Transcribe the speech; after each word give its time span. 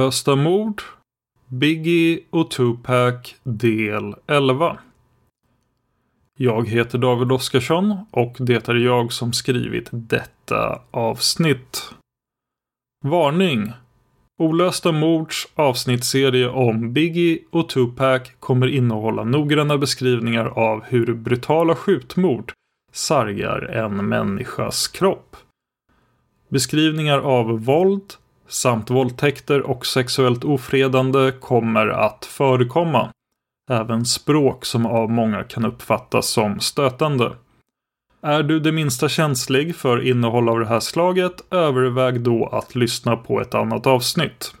Olösta 0.00 0.36
mord, 0.36 0.82
Biggie 1.46 2.20
och 2.30 2.50
Tupac 2.50 3.34
del 3.42 4.14
11. 4.26 4.78
Jag 6.38 6.68
heter 6.68 6.98
David 6.98 7.32
Oskarsson 7.32 7.96
och 8.10 8.36
det 8.38 8.68
är 8.68 8.74
jag 8.74 9.12
som 9.12 9.32
skrivit 9.32 9.88
detta 9.92 10.82
avsnitt. 10.90 11.94
Varning! 13.04 13.72
Olösta 14.38 14.92
mords 14.92 15.48
avsnittsserie 15.54 16.48
om 16.48 16.92
Biggie 16.92 17.38
och 17.50 17.68
Tupac 17.68 18.22
kommer 18.38 18.66
innehålla 18.66 19.24
noggranna 19.24 19.78
beskrivningar 19.78 20.46
av 20.46 20.82
hur 20.84 21.14
brutala 21.14 21.74
skjutmord 21.74 22.52
sargar 22.92 23.62
en 23.62 24.08
människas 24.08 24.88
kropp. 24.88 25.36
Beskrivningar 26.48 27.18
av 27.18 27.64
våld 27.64 28.14
samt 28.50 28.90
våldtäkter 28.90 29.60
och 29.60 29.86
sexuellt 29.86 30.44
ofredande 30.44 31.32
kommer 31.40 31.86
att 31.86 32.24
förekomma. 32.24 33.12
Även 33.70 34.04
språk 34.04 34.64
som 34.64 34.86
av 34.86 35.10
många 35.10 35.42
kan 35.44 35.64
uppfattas 35.64 36.28
som 36.28 36.60
stötande. 36.60 37.32
Är 38.22 38.42
du 38.42 38.60
det 38.60 38.72
minsta 38.72 39.08
känslig 39.08 39.76
för 39.76 40.06
innehåll 40.06 40.48
av 40.48 40.58
det 40.60 40.66
här 40.66 40.80
slaget, 40.80 41.32
överväg 41.50 42.20
då 42.20 42.46
att 42.46 42.74
lyssna 42.74 43.16
på 43.16 43.40
ett 43.40 43.54
annat 43.54 43.86
avsnitt. 43.86 44.54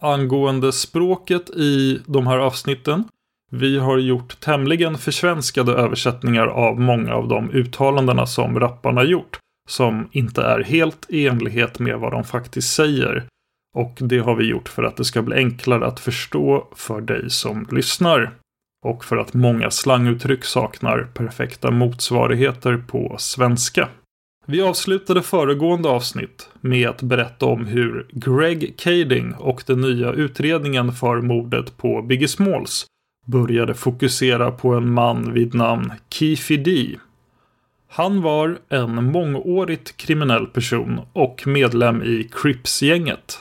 Angående 0.00 0.72
språket 0.72 1.50
i 1.50 2.00
de 2.06 2.26
här 2.26 2.38
avsnitten. 2.38 3.04
Vi 3.50 3.78
har 3.78 3.98
gjort 3.98 4.40
tämligen 4.40 4.98
försvenskade 4.98 5.72
översättningar 5.72 6.46
av 6.46 6.80
många 6.80 7.14
av 7.14 7.28
de 7.28 7.50
uttalandena 7.50 8.26
som 8.26 8.60
rapparna 8.60 9.04
gjort. 9.04 9.38
Som 9.66 10.08
inte 10.12 10.42
är 10.42 10.64
helt 10.64 11.06
i 11.08 11.26
enlighet 11.26 11.78
med 11.78 11.98
vad 11.98 12.12
de 12.12 12.24
faktiskt 12.24 12.74
säger. 12.74 13.24
Och 13.74 13.98
det 14.00 14.18
har 14.18 14.34
vi 14.34 14.44
gjort 14.44 14.68
för 14.68 14.82
att 14.82 14.96
det 14.96 15.04
ska 15.04 15.22
bli 15.22 15.36
enklare 15.36 15.86
att 15.86 16.00
förstå 16.00 16.68
för 16.76 17.00
dig 17.00 17.30
som 17.30 17.66
lyssnar. 17.70 18.32
Och 18.84 19.04
för 19.04 19.16
att 19.16 19.34
många 19.34 19.70
slanguttryck 19.70 20.44
saknar 20.44 21.08
perfekta 21.14 21.70
motsvarigheter 21.70 22.76
på 22.76 23.16
svenska. 23.18 23.88
Vi 24.48 24.62
avslutade 24.62 25.22
föregående 25.22 25.88
avsnitt 25.88 26.50
med 26.60 26.88
att 26.88 27.02
berätta 27.02 27.46
om 27.46 27.66
hur 27.66 28.06
Greg 28.12 28.74
Kading 28.78 29.34
och 29.34 29.62
den 29.66 29.80
nya 29.80 30.12
utredningen 30.12 30.92
för 30.92 31.20
mordet 31.20 31.76
på 31.76 32.02
Biggie 32.02 32.28
Smalls 32.28 32.86
började 33.26 33.74
fokusera 33.74 34.50
på 34.50 34.74
en 34.74 34.92
man 34.92 35.32
vid 35.32 35.54
namn 35.54 35.92
Keefy 36.10 36.56
D. 36.56 36.96
Han 37.96 38.22
var 38.22 38.58
en 38.68 39.04
mångårigt 39.12 39.96
kriminell 39.96 40.46
person 40.46 41.00
och 41.12 41.46
medlem 41.46 42.02
i 42.02 42.30
Crips-gänget. 42.32 43.38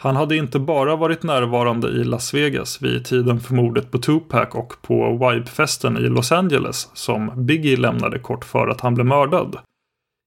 Han 0.00 0.16
hade 0.16 0.36
inte 0.36 0.58
bara 0.58 0.96
varit 0.96 1.22
närvarande 1.22 1.88
i 1.88 2.04
Las 2.04 2.34
Vegas 2.34 2.82
vid 2.82 3.04
tiden 3.04 3.40
för 3.40 3.54
mordet 3.54 3.90
på 3.90 3.98
Tupac 3.98 4.48
och 4.52 4.74
på 4.82 5.10
Vibe-festen 5.12 5.96
i 5.96 6.00
Los 6.00 6.32
Angeles 6.32 6.90
som 6.94 7.46
Biggie 7.46 7.76
lämnade 7.76 8.18
kort 8.18 8.44
före 8.44 8.70
att 8.70 8.80
han 8.80 8.94
blev 8.94 9.06
mördad. 9.06 9.58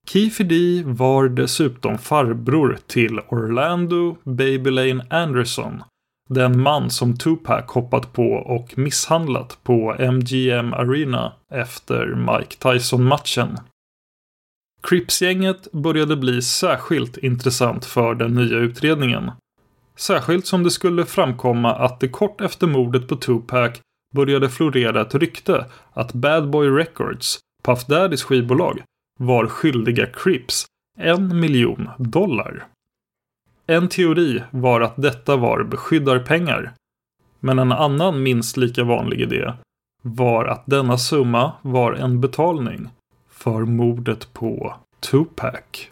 Keefy 0.08 0.44
D 0.44 0.84
var 0.86 1.30
dessutom 1.30 1.98
farbror 1.98 2.78
till 2.88 3.20
Orlando 3.20 4.18
Babylane 4.24 5.06
Anderson. 5.10 5.84
Den 6.34 6.62
man 6.62 6.90
som 6.90 7.18
Tupac 7.18 7.64
hoppat 7.68 8.14
på 8.14 8.34
och 8.34 8.78
misshandlat 8.78 9.58
på 9.64 9.96
MGM 10.00 10.74
Arena 10.74 11.34
efter 11.52 12.06
Mike 12.16 12.56
Tyson-matchen. 12.56 13.58
Crips-gänget 14.82 15.72
började 15.72 16.16
bli 16.16 16.42
särskilt 16.42 17.18
intressant 17.18 17.86
för 17.86 18.16
den 18.16 18.34
nya 18.34 18.58
utredningen. 18.58 19.32
Särskilt 19.96 20.48
som 20.48 20.64
det 20.64 20.72
skulle 20.72 21.06
framkomma 21.06 21.76
att 21.76 22.00
det 22.00 22.08
kort 22.08 22.42
efter 22.42 22.68
mordet 22.68 23.08
på 23.08 23.16
Tupac 23.16 23.80
började 24.16 24.50
florera 24.50 25.02
ett 25.02 25.16
rykte 25.16 25.66
att 25.94 26.14
Bad 26.14 26.50
Boy 26.50 26.70
Records, 26.70 27.40
Puff 27.64 27.86
Daddys 27.86 28.24
skivbolag, 28.24 28.84
var 29.20 29.48
skyldiga 29.48 30.06
Crips 30.06 30.66
en 31.00 31.40
miljon 31.40 31.90
dollar. 31.98 32.73
En 33.68 33.90
teori 33.90 34.44
var 34.52 34.82
att 34.82 34.94
detta 34.98 35.36
var 35.36 35.64
beskyddarpengar. 35.64 36.74
Men 37.40 37.60
en 37.60 37.72
annan 37.72 38.24
minst 38.24 38.58
lika 38.58 38.84
vanlig 38.84 39.22
idé 39.22 39.54
var 40.02 40.46
att 40.46 40.64
denna 40.66 40.98
summa 40.98 41.52
var 41.62 41.94
en 41.94 42.22
betalning 42.22 42.90
för 43.30 43.66
mordet 43.66 44.34
på 44.34 44.76
Tupac. 45.00 45.90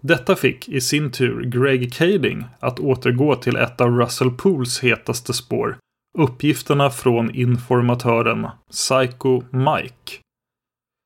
Detta 0.00 0.36
fick 0.36 0.68
i 0.68 0.80
sin 0.80 1.10
tur 1.10 1.44
Greg 1.44 1.92
Kading 1.94 2.44
att 2.60 2.80
återgå 2.80 3.36
till 3.36 3.56
ett 3.56 3.80
av 3.80 3.98
Russell 3.98 4.30
Pools 4.30 4.80
hetaste 4.80 5.32
spår. 5.32 5.76
Uppgifterna 6.18 6.90
från 6.90 7.34
informatören 7.34 8.48
Psycho 8.70 9.42
Mike. 9.50 10.18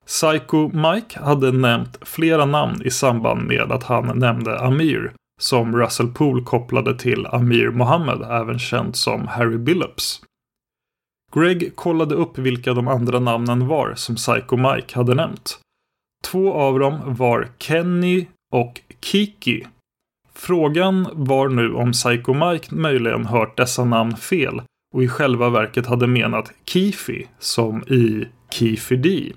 Psycho 0.06 0.68
Mike 0.68 1.20
hade 1.20 1.52
nämnt 1.52 1.98
flera 2.02 2.44
namn 2.44 2.82
i 2.84 2.90
samband 2.90 3.48
med 3.48 3.72
att 3.72 3.82
han 3.82 4.18
nämnde 4.18 4.60
Amir 4.60 5.12
som 5.40 5.76
Russell 5.76 6.08
Poole 6.08 6.42
kopplade 6.42 6.98
till 6.98 7.26
Amir 7.26 7.70
Mohammed, 7.70 8.22
även 8.22 8.58
känd 8.58 8.96
som 8.96 9.26
Harry 9.28 9.58
Billups. 9.58 10.22
Greg 11.34 11.76
kollade 11.76 12.14
upp 12.14 12.38
vilka 12.38 12.74
de 12.74 12.88
andra 12.88 13.20
namnen 13.20 13.66
var 13.66 13.94
som 13.94 14.16
Psycho 14.16 14.56
Mike 14.56 14.94
hade 14.96 15.14
nämnt. 15.14 15.58
Två 16.24 16.52
av 16.52 16.78
dem 16.78 17.14
var 17.14 17.48
Kenny 17.58 18.26
och 18.52 18.80
Kiki. 19.00 19.66
Frågan 20.32 21.08
var 21.12 21.48
nu 21.48 21.74
om 21.74 21.92
Psycho 21.92 22.34
Mike 22.34 22.74
möjligen 22.74 23.26
hört 23.26 23.56
dessa 23.56 23.84
namn 23.84 24.16
fel 24.16 24.62
och 24.94 25.02
i 25.02 25.08
själva 25.08 25.50
verket 25.50 25.86
hade 25.86 26.06
menat 26.06 26.52
Kifi 26.64 27.26
som 27.38 27.82
i 27.82 28.28
Kifi 28.50 28.96
D. 28.96 29.32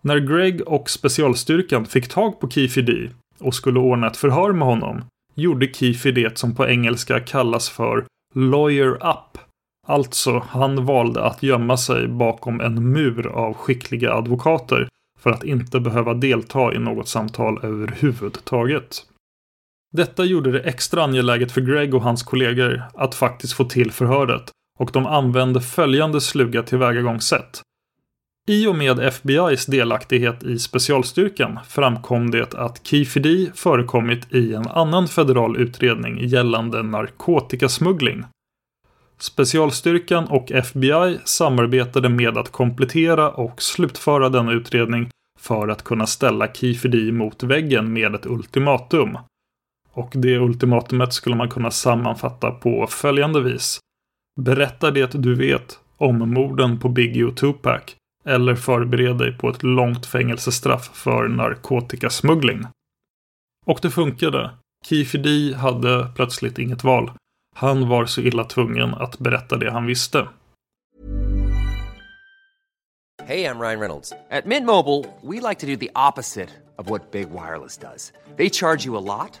När 0.00 0.18
Greg 0.18 0.68
och 0.68 0.90
specialstyrkan 0.90 1.86
fick 1.86 2.08
tag 2.08 2.40
på 2.40 2.50
Kifi 2.50 2.82
D 2.82 3.10
och 3.38 3.54
skulle 3.54 3.80
ordna 3.80 4.06
ett 4.06 4.16
förhör 4.16 4.52
med 4.52 4.68
honom 4.68 5.04
gjorde 5.34 5.72
Keefe 5.72 6.10
det 6.10 6.38
som 6.38 6.54
på 6.54 6.68
engelska 6.68 7.20
kallas 7.20 7.70
för 7.70 8.04
Lawyer 8.34 8.94
Up. 8.94 9.38
Alltså, 9.86 10.38
han 10.48 10.86
valde 10.86 11.24
att 11.24 11.42
gömma 11.42 11.76
sig 11.76 12.08
bakom 12.08 12.60
en 12.60 12.92
mur 12.92 13.26
av 13.26 13.54
skickliga 13.54 14.12
advokater 14.12 14.88
för 15.20 15.30
att 15.30 15.44
inte 15.44 15.80
behöva 15.80 16.14
delta 16.14 16.74
i 16.74 16.78
något 16.78 17.08
samtal 17.08 17.60
överhuvudtaget. 17.62 19.06
Detta 19.92 20.24
gjorde 20.24 20.52
det 20.52 20.60
extra 20.60 21.02
angeläget 21.04 21.52
för 21.52 21.60
Greg 21.60 21.94
och 21.94 22.02
hans 22.02 22.22
kollegor 22.22 22.82
att 22.94 23.14
faktiskt 23.14 23.52
få 23.52 23.64
till 23.64 23.92
förhöret 23.92 24.50
och 24.78 24.90
de 24.92 25.06
använde 25.06 25.60
följande 25.60 26.20
sluga 26.20 26.62
tillvägagångssätt. 26.62 27.62
I 28.48 28.66
och 28.66 28.74
med 28.74 28.98
FBIs 29.00 29.66
delaktighet 29.66 30.42
i 30.42 30.58
specialstyrkan 30.58 31.58
framkom 31.68 32.30
det 32.30 32.54
att 32.54 32.86
Kifidi 32.86 33.50
förekommit 33.54 34.32
i 34.34 34.54
en 34.54 34.68
annan 34.68 35.08
federal 35.08 35.56
utredning 35.56 36.18
gällande 36.26 36.82
narkotikasmuggling. 36.82 38.24
Specialstyrkan 39.18 40.24
och 40.24 40.52
FBI 40.52 41.18
samarbetade 41.24 42.08
med 42.08 42.38
att 42.38 42.52
komplettera 42.52 43.30
och 43.30 43.62
slutföra 43.62 44.28
denna 44.28 44.52
utredning 44.52 45.10
för 45.38 45.68
att 45.68 45.84
kunna 45.84 46.06
ställa 46.06 46.52
Kifidi 46.52 47.12
mot 47.12 47.42
väggen 47.42 47.92
med 47.92 48.14
ett 48.14 48.26
ultimatum. 48.26 49.18
Och 49.92 50.12
det 50.14 50.38
ultimatumet 50.38 51.12
skulle 51.12 51.36
man 51.36 51.50
kunna 51.50 51.70
sammanfatta 51.70 52.50
på 52.50 52.86
följande 52.86 53.40
vis. 53.40 53.78
Berätta 54.40 54.90
det 54.90 55.12
du 55.12 55.34
vet 55.34 55.78
om 55.96 56.30
morden 56.30 56.78
på 56.78 56.88
Biggie 56.88 57.24
och 57.24 57.36
Tupac 57.36 57.82
eller 58.24 58.54
förbered 58.54 59.18
dig 59.18 59.38
på 59.38 59.48
ett 59.48 59.62
långt 59.62 60.06
fängelsestraff 60.06 60.90
för 60.94 61.28
narkotikasmuggling. 61.28 62.66
Och 63.66 63.78
det 63.82 63.90
funkade. 63.90 64.50
Kifidi 64.84 65.54
hade 65.54 66.08
plötsligt 66.14 66.58
inget 66.58 66.84
val. 66.84 67.12
Han 67.56 67.88
var 67.88 68.06
så 68.06 68.20
illa 68.20 68.44
tvungen 68.44 68.94
att 68.94 69.18
berätta 69.18 69.56
det 69.56 69.70
han 69.70 69.86
visste. 69.86 70.28
Hej, 73.24 73.40
jag 73.40 73.60
Ryan 73.60 73.80
Reynolds. 73.80 74.10
På 74.10 74.48
Mint 74.48 74.66
Mobile, 74.66 75.04
we 75.22 75.48
like 75.48 75.60
to 75.60 75.66
do 75.66 75.76
the 75.76 75.90
opposite 76.08 76.48
of 76.76 76.90
what 76.90 77.10
Big 77.10 77.28
Wireless 77.30 77.78
does. 77.78 78.12
They 78.36 78.50
charge 78.50 78.86
you 78.86 78.96
a 78.96 79.00
lot, 79.00 79.40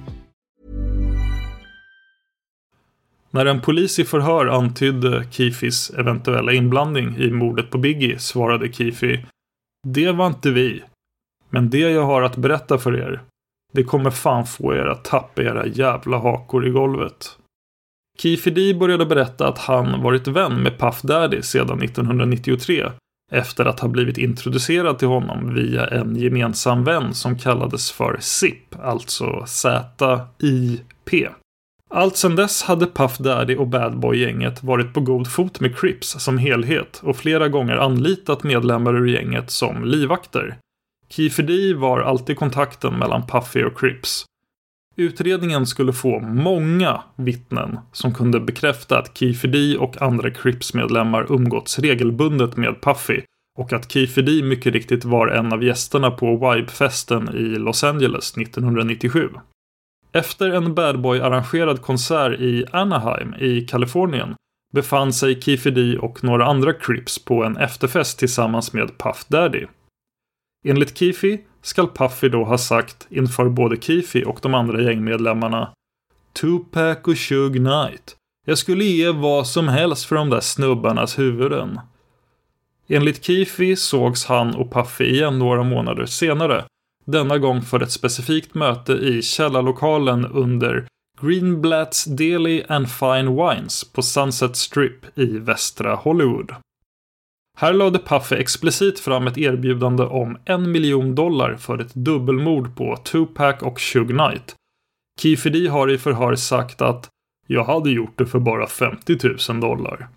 När 3.31 3.45
en 3.45 3.61
polis 3.61 3.99
i 3.99 4.03
förhör 4.03 4.45
antydde 4.45 5.25
Kifis 5.31 5.89
eventuella 5.89 6.53
inblandning 6.53 7.17
i 7.17 7.31
mordet 7.31 7.69
på 7.69 7.77
Biggie 7.77 8.19
svarade 8.19 8.73
Kifi 8.73 9.25
Det 9.87 10.11
var 10.11 10.27
inte 10.27 10.51
vi. 10.51 10.83
Men 11.49 11.69
det 11.69 11.77
jag 11.77 12.05
har 12.05 12.21
att 12.21 12.35
berätta 12.35 12.77
för 12.77 12.97
er, 12.97 13.21
det 13.73 13.83
kommer 13.83 14.11
fan 14.11 14.45
få 14.45 14.73
er 14.73 14.85
att 14.85 15.03
tappa 15.03 15.41
era 15.41 15.65
jävla 15.65 16.17
hakor 16.17 16.67
i 16.67 16.69
golvet. 16.69 17.37
Kifi 18.17 18.49
D 18.49 18.73
började 18.73 19.05
berätta 19.05 19.47
att 19.47 19.57
han 19.57 20.01
varit 20.01 20.27
vän 20.27 20.63
med 20.63 20.79
Puff 20.79 21.01
Daddy 21.01 21.41
sedan 21.41 21.81
1993 21.81 22.91
efter 23.31 23.65
att 23.65 23.79
ha 23.79 23.87
blivit 23.87 24.17
introducerad 24.17 24.99
till 24.99 25.07
honom 25.07 25.53
via 25.53 25.87
en 25.87 26.15
gemensam 26.15 26.83
vän 26.83 27.13
som 27.13 27.37
kallades 27.37 27.91
för 27.91 28.17
SIP, 28.19 28.75
alltså 28.79 29.45
Z-I-P. 29.47 31.29
Allt 31.93 32.17
sedan 32.17 32.35
dess 32.35 32.63
hade 32.63 32.87
Puff 32.87 33.17
Daddy 33.17 33.55
och 33.55 33.67
Bad 33.67 33.99
Boy-gänget 33.99 34.63
varit 34.63 34.93
på 34.93 34.99
god 34.99 35.27
fot 35.27 35.59
med 35.59 35.77
Crips 35.77 36.07
som 36.07 36.37
helhet 36.37 37.01
och 37.03 37.17
flera 37.17 37.49
gånger 37.49 37.75
anlitat 37.75 38.43
medlemmar 38.43 38.95
ur 38.95 39.07
gänget 39.07 39.51
som 39.51 39.85
livvakter. 39.85 40.57
Kiefer 41.09 41.43
D 41.43 41.73
var 41.73 41.99
alltid 41.99 42.37
kontakten 42.37 42.93
mellan 42.93 43.27
Puffy 43.27 43.63
och 43.63 43.79
Crips. 43.79 44.25
Utredningen 44.95 45.65
skulle 45.65 45.93
få 45.93 46.19
många 46.19 47.01
vittnen 47.15 47.79
som 47.91 48.13
kunde 48.13 48.39
bekräfta 48.39 48.97
att 48.97 49.17
Kiefer 49.17 49.47
D 49.47 49.77
och 49.77 50.01
andra 50.01 50.31
Crips-medlemmar 50.31 51.25
umgåtts 51.29 51.79
regelbundet 51.79 52.57
med 52.57 52.81
Puffy 52.81 53.21
och 53.57 53.73
att 53.73 53.91
Kiefer 53.91 54.21
D 54.21 54.43
mycket 54.43 54.73
riktigt 54.73 55.05
var 55.05 55.27
en 55.27 55.53
av 55.53 55.63
gästerna 55.63 56.11
på 56.11 56.25
Vibe-festen 56.25 57.35
i 57.35 57.59
Los 57.59 57.83
Angeles 57.83 58.37
1997. 58.37 59.29
Efter 60.13 60.49
en 60.49 60.75
Bad 60.75 61.01
Boy-arrangerad 61.01 61.81
konsert 61.81 62.39
i 62.39 62.65
Anaheim 62.71 63.33
i 63.39 63.61
Kalifornien 63.61 64.35
befann 64.73 65.13
sig 65.13 65.41
Keefy 65.41 65.71
D 65.71 65.97
och 65.97 66.23
några 66.23 66.45
andra 66.45 66.73
Crips 66.73 67.25
på 67.25 67.43
en 67.43 67.57
efterfest 67.57 68.19
tillsammans 68.19 68.73
med 68.73 68.97
Puff 68.97 69.25
Daddy. 69.27 69.65
Enligt 70.65 70.97
Keefy 70.97 71.37
skall 71.61 71.87
Puffy 71.87 72.29
då 72.29 72.43
ha 72.43 72.57
sagt 72.57 73.07
inför 73.09 73.49
både 73.49 73.77
Keefy 73.81 74.23
och 74.23 74.39
de 74.41 74.53
andra 74.53 74.81
gängmedlemmarna 74.81 75.73
Tupac 76.33 76.97
och 77.03 77.17
Shug 77.17 77.53
Knight. 77.53 78.15
Jag 78.45 78.57
skulle 78.57 78.83
ge 78.83 79.11
vad 79.11 79.47
som 79.47 79.67
helst 79.67 80.05
för 80.05 80.15
de 80.15 80.29
där 80.29 80.39
snubbarnas 80.39 81.19
huvuden. 81.19 81.79
Enligt 82.87 83.25
Keefy 83.25 83.75
sågs 83.75 84.25
han 84.25 84.55
och 84.55 84.73
Puffy 84.73 85.05
igen 85.05 85.39
några 85.39 85.63
månader 85.63 86.05
senare. 86.05 86.65
Denna 87.05 87.37
gång 87.37 87.61
för 87.61 87.83
ett 87.83 87.91
specifikt 87.91 88.55
möte 88.55 88.93
i 88.93 89.21
källarlokalen 89.21 90.25
under 90.25 90.87
Greenblatt's 91.21 92.09
Deli 92.09 92.63
and 92.67 92.89
Fine 92.89 93.35
Wines 93.35 93.83
på 93.93 94.01
Sunset 94.01 94.55
Strip 94.55 95.17
i 95.17 95.37
västra 95.37 95.95
Hollywood. 95.95 96.55
Här 97.57 97.73
lade 97.73 97.99
Puffy 97.99 98.35
explicit 98.35 98.99
fram 98.99 99.27
ett 99.27 99.37
erbjudande 99.37 100.03
om 100.03 100.37
en 100.45 100.71
miljon 100.71 101.15
dollar 101.15 101.55
för 101.55 101.79
ett 101.79 101.93
dubbelmord 101.93 102.75
på 102.75 102.95
Tupac 102.95 103.61
och 103.61 103.79
Suge 103.79 104.07
Knight. 104.07 104.55
Keefe 105.21 105.69
har 105.69 105.91
i 105.91 105.97
förhör 105.97 106.35
sagt 106.35 106.81
att 106.81 107.09
“Jag 107.47 107.63
hade 107.63 107.91
gjort 107.91 108.17
det 108.17 108.25
för 108.25 108.39
bara 108.39 108.67
50 108.67 109.17
000 109.49 109.59
dollar”. 109.59 110.07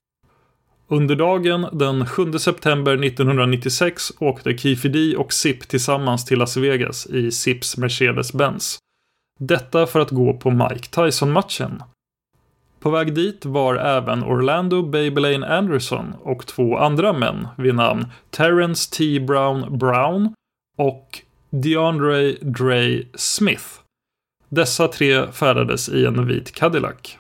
Under 0.89 1.17
dagen 1.17 1.67
den 1.73 2.07
7 2.07 2.33
september 2.33 3.05
1996 3.05 4.13
åkte 4.19 4.59
Keefe 4.59 4.89
D 4.89 5.17
och 5.17 5.33
Zip 5.33 5.69
tillsammans 5.69 6.25
till 6.25 6.39
Las 6.39 6.57
Vegas 6.57 7.07
i 7.07 7.31
Zips 7.31 7.77
Mercedes-Benz. 7.79 8.79
Detta 9.41 9.87
för 9.87 10.01
att 10.01 10.11
gå 10.11 10.35
på 10.35 10.51
Mike 10.51 10.89
Tyson-matchen. 10.91 11.83
På 12.81 12.91
väg 12.91 13.15
dit 13.15 13.45
var 13.45 13.77
även 13.77 14.25
Orlando 14.25 14.83
Babylane 14.83 15.47
Anderson 15.47 16.15
och 16.23 16.47
två 16.47 16.79
andra 16.79 17.13
män 17.13 17.49
vid 17.59 17.75
namn 17.75 18.07
Terrence 18.31 18.91
T. 18.91 19.21
Brown 19.21 19.79
Brown 19.79 20.35
och 20.77 21.19
DeAndre 21.51 22.33
Dre 22.33 23.03
Smith. 23.15 23.65
Dessa 24.49 24.89
tre 24.89 25.33
färdades 25.33 25.89
i 25.89 26.07
en 26.07 26.27
vit 26.27 26.53
Cadillac. 26.53 27.19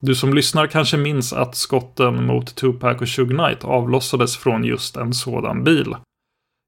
Du 0.00 0.14
som 0.14 0.34
lyssnar 0.34 0.66
kanske 0.66 0.96
minns 0.96 1.32
att 1.32 1.54
skotten 1.54 2.26
mot 2.26 2.54
Tupac 2.54 3.00
och 3.00 3.08
Suge 3.08 3.34
Knight 3.34 3.64
avlossades 3.64 4.36
från 4.36 4.64
just 4.64 4.96
en 4.96 5.14
sådan 5.14 5.64
bil. 5.64 5.96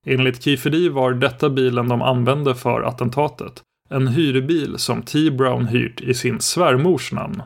Enligt 0.07 0.43
Kifedi 0.43 0.89
var 0.89 1.13
detta 1.13 1.51
bilen 1.51 1.89
de 1.89 2.03
använde 2.03 2.55
för 2.55 2.83
attentatet. 2.83 3.63
En 3.91 4.09
hyrbil 4.09 4.79
som 4.79 5.03
T. 5.03 5.31
Brown 5.31 5.67
hyrt 5.67 6.01
i 6.01 6.15
sin 6.15 6.41
svärmors 6.41 7.13
namn. 7.13 7.43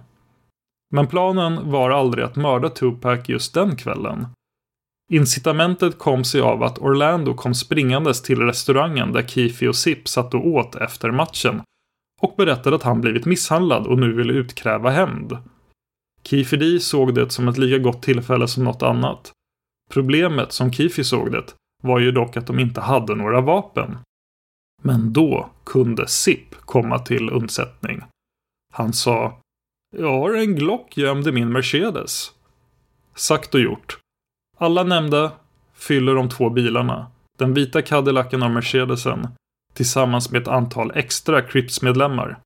Men 0.91 1.07
planen 1.07 1.71
var 1.71 1.91
aldrig 1.91 2.25
att 2.25 2.37
mörda 2.37 2.69
Tupac 2.69 3.29
just 3.29 3.55
den 3.55 3.77
kvällen. 3.77 4.27
Incitamentet 5.11 5.99
kom 5.99 6.25
sig 6.25 6.41
av 6.41 6.63
att 6.63 6.79
Orlando 6.79 7.35
kom 7.35 7.55
springandes 7.55 8.23
till 8.23 8.39
restaurangen 8.41 9.13
där 9.13 9.23
Kifi 9.23 9.69
och 9.69 9.77
Zip 9.77 10.09
satt 10.09 10.35
och 10.35 10.47
åt 10.47 10.75
efter 10.75 11.11
matchen 11.11 11.63
och 12.21 12.35
berättade 12.37 12.77
att 12.77 12.83
han 12.83 13.01
blivit 13.01 13.27
misshandlad 13.27 13.87
och 13.87 13.99
nu 13.99 14.13
ville 14.13 14.33
utkräva 14.33 14.91
hämnd. 14.91 15.39
Kifidi 16.25 16.81
såg 16.81 17.15
det 17.15 17.31
som 17.31 17.49
ett 17.49 17.59
lika 17.59 17.79
gott 17.79 18.03
tillfälle 18.03 18.49
som 18.49 18.65
något 18.65 18.83
annat. 18.83 19.33
Problemet, 19.91 20.53
som 20.53 20.73
Kifi 20.73 21.05
såg 21.05 21.33
det, 21.33 21.45
var 21.83 21.99
ju 21.99 22.13
dock 22.13 22.37
att 22.37 22.47
de 22.47 22.59
inte 22.59 22.81
hade 22.81 23.15
några 23.15 23.41
vapen. 23.41 23.99
Men 24.83 25.13
då 25.13 25.51
kunde 25.65 26.07
Zip 26.07 26.55
komma 26.61 26.99
till 26.99 27.31
undsättning. 27.31 28.03
Han 28.73 28.93
sa 28.93 29.41
jag 29.97 30.19
har 30.19 30.35
en 30.35 30.55
Glock 30.55 30.97
gömd 30.97 31.29
i 31.29 31.33
min 31.33 31.53
Mercedes. 31.53 32.33
Sagt 33.15 33.55
och 33.55 33.61
gjort. 33.61 33.99
Alla 34.59 34.83
nämnda 34.83 35.33
fyller 35.75 36.15
de 36.15 36.29
två 36.29 36.51
bilarna. 36.51 37.11
Den 37.39 37.55
vita 37.55 37.83
Cadillacen 37.83 38.43
och 38.43 38.51
Mercedesen. 38.51 39.29
Tillsammans 39.73 40.31
med 40.31 40.43
ett 40.43 40.49
antal 40.49 40.93
extra 40.95 41.43
Crips-medlemmar. 41.43 42.39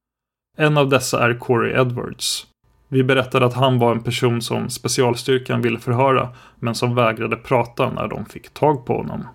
En 0.57 0.79
av 0.79 0.89
dessa 0.89 1.25
är 1.25 1.39
Corey 1.39 1.81
Edwards. 1.81 2.47
Vi 2.89 3.05
berättade 3.05 3.47
att 3.47 3.55
han 3.55 3.79
var 3.79 3.93
en 3.93 4.03
person 4.03 4.43
som 4.43 4.71
specialstyrkan 4.71 5.63
ville 5.63 5.79
förhöra 5.79 6.29
men 6.59 6.75
som 6.75 6.95
vägrade 6.95 7.37
prata 7.37 7.91
när 7.91 8.09
de 8.09 8.25
fick 8.25 8.51
tag 8.51 8.87
på 8.87 8.97
honom. 8.97 9.27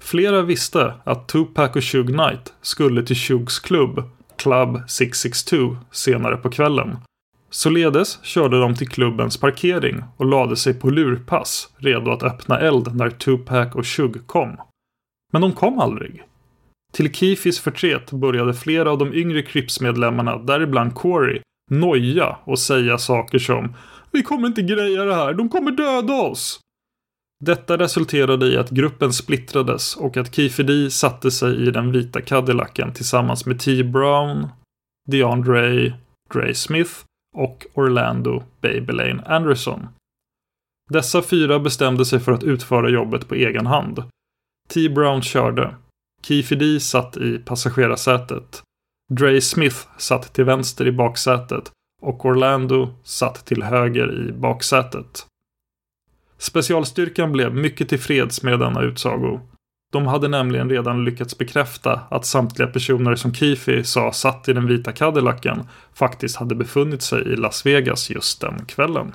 Flera 0.00 0.42
visste 0.42 0.94
att 1.04 1.28
Tupac 1.28 1.76
och 1.76 1.84
Shug 1.84 2.06
Knight 2.06 2.54
skulle 2.62 3.02
till 3.02 3.16
Shugs 3.16 3.58
klubb, 3.58 4.02
Club 4.36 4.82
662, 4.88 5.76
senare 5.90 6.36
på 6.36 6.50
kvällen 6.50 6.96
Således 7.54 8.18
körde 8.22 8.60
de 8.60 8.74
till 8.74 8.88
klubbens 8.88 9.36
parkering 9.36 10.02
och 10.16 10.26
lade 10.26 10.56
sig 10.56 10.74
på 10.74 10.90
lurpass, 10.90 11.68
redo 11.76 12.10
att 12.10 12.22
öppna 12.22 12.60
eld 12.60 12.96
när 12.96 13.10
Tupac 13.10 13.74
och 13.74 13.86
Shug 13.86 14.26
kom. 14.26 14.56
Men 15.32 15.42
de 15.42 15.52
kom 15.52 15.78
aldrig. 15.78 16.22
Till 16.92 17.14
Kifis 17.14 17.60
förtret 17.60 18.10
började 18.10 18.54
flera 18.54 18.90
av 18.90 18.98
de 18.98 19.14
yngre 19.14 19.42
Crips-medlemmarna, 19.42 20.38
däribland 20.38 20.94
Corey, 20.94 21.40
noja 21.70 22.36
och 22.44 22.58
säga 22.58 22.98
saker 22.98 23.38
som 23.38 23.76
“Vi 24.10 24.22
kommer 24.22 24.46
inte 24.46 24.62
greja 24.62 25.04
det 25.04 25.14
här, 25.14 25.34
de 25.34 25.48
kommer 25.48 25.70
döda 25.70 26.14
oss!” 26.14 26.60
Detta 27.44 27.76
resulterade 27.78 28.46
i 28.46 28.56
att 28.56 28.70
gruppen 28.70 29.12
splittrades 29.12 29.96
och 29.96 30.16
att 30.16 30.34
Kifedi 30.34 30.90
satte 30.90 31.30
sig 31.30 31.68
i 31.68 31.70
den 31.70 31.92
vita 31.92 32.20
Cadillacen 32.20 32.92
tillsammans 32.92 33.46
med 33.46 33.60
T. 33.60 33.84
Brown, 33.84 34.48
DeAndre, 35.10 35.94
Dre 36.32 36.54
Smith 36.54 36.92
och 37.36 37.66
Orlando 37.74 38.42
Babylane 38.60 39.22
Anderson. 39.26 39.88
Dessa 40.90 41.22
fyra 41.22 41.58
bestämde 41.58 42.04
sig 42.04 42.20
för 42.20 42.32
att 42.32 42.44
utföra 42.44 42.90
jobbet 42.90 43.28
på 43.28 43.34
egen 43.34 43.66
hand. 43.66 44.02
T. 44.68 44.88
Brown 44.88 45.22
körde. 45.22 45.74
Kifedi 46.22 46.74
D 46.74 46.80
satt 46.80 47.16
i 47.16 47.38
passagerarsätet. 47.38 48.62
Dre 49.10 49.40
Smith 49.40 49.76
satt 49.98 50.32
till 50.32 50.44
vänster 50.44 50.86
i 50.86 50.92
baksätet 50.92 51.70
och 52.02 52.24
Orlando 52.24 52.94
satt 53.02 53.46
till 53.46 53.62
höger 53.62 54.28
i 54.28 54.32
baksätet. 54.32 55.26
Specialstyrkan 56.38 57.32
blev 57.32 57.54
mycket 57.54 57.88
tillfreds 57.88 58.42
med 58.42 58.60
denna 58.60 58.82
utsago 58.82 59.40
de 59.94 60.06
hade 60.06 60.28
nämligen 60.28 60.70
redan 60.70 61.04
lyckats 61.04 61.38
bekräfta 61.38 62.00
att 62.10 62.26
samtliga 62.26 62.68
personer 62.68 63.14
som 63.14 63.34
Keefe 63.34 63.84
sa 63.84 64.12
satt 64.12 64.48
i 64.48 64.52
den 64.52 64.66
vita 64.66 64.92
Cadillacen 64.92 65.68
faktiskt 65.92 66.36
hade 66.36 66.54
befunnit 66.54 67.02
sig 67.02 67.22
i 67.22 67.36
Las 67.36 67.66
Vegas 67.66 68.10
just 68.10 68.40
den 68.40 68.64
kvällen. 68.64 69.14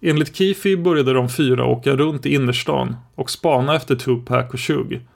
Enligt 0.00 0.36
Keefe 0.36 0.76
började 0.76 1.12
de 1.12 1.28
fyra 1.28 1.64
åka 1.64 1.96
runt 1.96 2.26
i 2.26 2.34
innerstan 2.34 2.96
och 3.14 3.30
spana 3.30 3.76
efter 3.76 3.96
Tupac 3.96 4.52
och 4.52 4.60
Shug. 4.60 5.06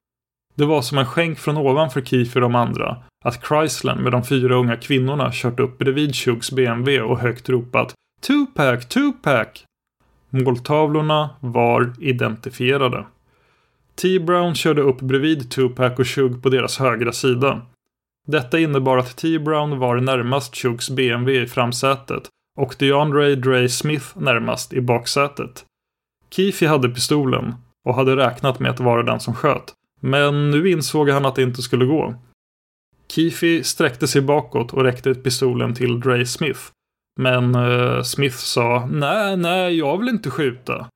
Det 0.55 0.65
var 0.65 0.83
som 0.83 0.99
en 0.99 1.07
skänk 1.07 1.39
från 1.39 1.57
ovan 1.57 1.91
för 1.91 2.01
Keefe 2.01 2.39
och 2.39 2.41
de 2.41 2.55
andra 2.55 2.97
att 3.25 3.47
Chrysler 3.47 3.95
med 3.95 4.13
de 4.13 4.25
fyra 4.25 4.55
unga 4.55 4.77
kvinnorna 4.77 5.31
kört 5.33 5.61
upp 5.61 5.79
bredvid 5.79 6.15
Shugs 6.15 6.53
BMW 6.53 7.01
och 7.01 7.19
högt 7.19 7.49
ropat 7.49 7.95
Tupac, 8.27 8.89
Tupac! 8.89 9.49
Måltavlorna 10.31 11.31
var 11.41 11.93
identifierade. 12.01 13.07
T. 13.95 14.19
Brown 14.19 14.55
körde 14.55 14.83
upp 14.83 15.01
bredvid 15.01 15.51
Tupac 15.51 15.99
och 15.99 16.09
Shug 16.09 16.43
på 16.43 16.49
deras 16.49 16.79
högra 16.79 17.13
sida. 17.13 17.61
Detta 18.27 18.59
innebar 18.59 18.99
att 18.99 19.17
T. 19.17 19.39
Brown 19.39 19.79
var 19.79 20.01
närmast 20.01 20.57
Shugs 20.57 20.91
BMW 20.91 21.43
i 21.43 21.47
framsätet 21.47 22.29
och 22.59 22.75
DeAndre 22.79 23.35
Dre 23.35 23.69
Smith 23.69 24.07
närmast 24.19 24.73
i 24.73 24.81
baksätet. 24.81 25.65
Keefe 26.31 26.67
hade 26.67 26.89
pistolen 26.89 27.55
och 27.85 27.95
hade 27.95 28.17
räknat 28.17 28.61
med 28.61 28.71
att 28.71 28.81
vara 28.81 29.03
den 29.03 29.21
som 29.21 29.35
sköt. 29.35 29.75
Men 30.03 30.51
nu 30.51 30.71
insåg 30.71 31.11
han 31.11 31.27
att 31.27 31.35
det 31.35 31.43
inte 31.43 31.63
skulle 31.63 31.85
gå. 31.85 32.15
Keefe 33.09 33.65
sträckte 33.65 34.09
sig 34.09 34.23
bakåt 34.23 34.73
och 34.73 34.85
räckte 34.85 35.11
ut 35.11 35.25
pistolen 35.25 35.75
till 35.75 36.01
Dre 36.01 36.27
Smith. 36.27 36.61
Men 37.21 37.55
uh, 37.55 38.03
Smith 38.03 38.37
sa 38.37 38.89
nej, 38.91 39.37
nej, 39.37 39.79
jag 39.79 39.99
vill 39.99 40.09
inte 40.09 40.31
skjuta. 40.31 40.87